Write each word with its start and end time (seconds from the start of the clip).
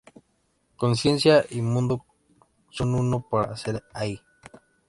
Conciencia 0.77 1.45
y 1.51 1.61
mundo 1.61 2.07
son 2.71 2.95
uno 2.95 3.21
para 3.29 3.51
el 3.51 3.57
ser-ahí. 3.59 4.19